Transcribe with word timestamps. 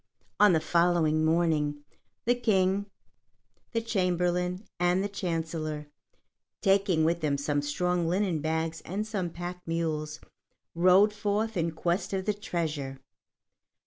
On 0.39 0.53
the 0.53 0.59
following 0.59 1.23
morning, 1.23 1.83
the 2.25 2.33
King, 2.33 2.87
the 3.71 3.81
Chamberlain, 3.81 4.65
and 4.79 5.03
the 5.03 5.07
Chancellor, 5.07 5.89
taking 6.59 7.03
with 7.05 7.21
them 7.21 7.37
some 7.37 7.61
strong 7.61 8.07
linen 8.07 8.39
bags 8.41 8.81
and 8.83 9.05
some 9.05 9.29
pack 9.29 9.61
mules, 9.67 10.19
rode 10.73 11.13
forth 11.13 11.55
in 11.55 11.69
quest 11.69 12.13
of 12.13 12.25
the 12.25 12.33
treasure. 12.33 12.99